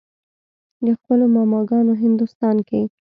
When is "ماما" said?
1.35-1.59